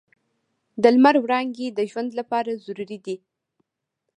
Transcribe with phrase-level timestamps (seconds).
[0.81, 3.15] د لمر وړانګې د ژوند لپاره ضروري دي.